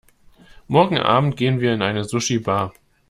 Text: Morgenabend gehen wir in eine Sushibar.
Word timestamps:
Morgenabend 0.67 1.37
gehen 1.37 1.59
wir 1.61 1.75
in 1.75 1.83
eine 1.83 2.05
Sushibar. 2.05 2.73